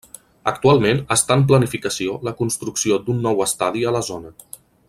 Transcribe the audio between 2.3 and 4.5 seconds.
construcció d'un nou estadi a la zona.